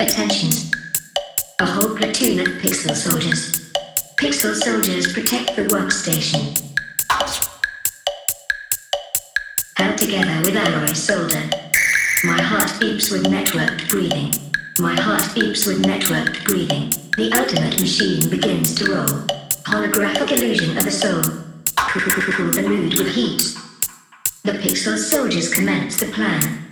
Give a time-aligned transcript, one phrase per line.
[0.00, 0.50] Attention.
[1.58, 3.72] A whole platoon of pixel soldiers.
[4.20, 6.54] Pixel soldiers protect the workstation.
[9.76, 11.50] Held together with alloy solder.
[12.22, 14.32] My heart beeps with networked breathing.
[14.78, 16.90] My heart beeps with networked breathing.
[17.16, 19.26] The ultimate machine begins to roll.
[19.66, 21.22] Holographic illusion of a soul.
[21.76, 23.42] Cool the mood with heat.
[24.44, 26.67] The pixel soldiers commence the plan.